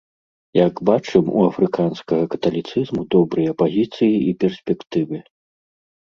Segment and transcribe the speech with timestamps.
[0.59, 5.21] Як бачым, у афрыканскага каталіцызму добрыя пазіцыі і перспектывы.